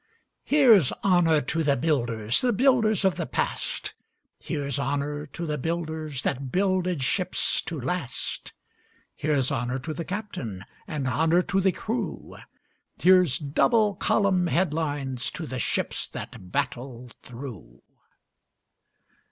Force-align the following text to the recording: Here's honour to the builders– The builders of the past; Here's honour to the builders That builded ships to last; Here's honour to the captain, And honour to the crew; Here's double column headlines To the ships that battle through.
Here's 0.43 0.91
honour 1.03 1.41
to 1.41 1.61
the 1.63 1.77
builders– 1.77 2.41
The 2.41 2.51
builders 2.51 3.05
of 3.05 3.17
the 3.17 3.27
past; 3.27 3.93
Here's 4.39 4.79
honour 4.79 5.27
to 5.27 5.45
the 5.45 5.59
builders 5.59 6.23
That 6.23 6.51
builded 6.51 7.03
ships 7.03 7.61
to 7.61 7.79
last; 7.79 8.51
Here's 9.15 9.51
honour 9.51 9.77
to 9.77 9.93
the 9.93 10.03
captain, 10.03 10.65
And 10.87 11.07
honour 11.07 11.43
to 11.43 11.61
the 11.61 11.71
crew; 11.71 12.35
Here's 12.97 13.37
double 13.37 13.93
column 13.93 14.47
headlines 14.47 15.29
To 15.29 15.45
the 15.45 15.59
ships 15.59 16.07
that 16.07 16.49
battle 16.51 17.11
through. 17.21 17.83